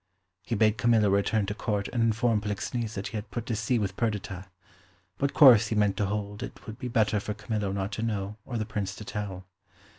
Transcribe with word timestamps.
He 0.41 0.55
bade 0.55 0.79
Camillo 0.79 1.11
return 1.11 1.45
to 1.45 1.53
Court 1.53 1.87
and 1.89 2.01
inform 2.01 2.41
Polixenes 2.41 2.95
that 2.95 3.09
he 3.09 3.17
had 3.17 3.29
put 3.29 3.45
to 3.45 3.55
sea 3.55 3.77
with 3.77 3.95
Perdita; 3.95 4.47
what 5.19 5.35
course 5.35 5.67
he 5.67 5.75
meant 5.75 5.95
to 5.97 6.07
hold 6.07 6.41
it 6.41 6.65
would 6.65 6.79
be 6.79 6.87
better 6.87 7.19
for 7.19 7.35
Camillo 7.35 7.71
not 7.71 7.91
to 7.91 8.01
know 8.01 8.35
or 8.43 8.57
the 8.57 8.65
Prince 8.65 8.95
to 8.95 9.05
tell. 9.05 9.45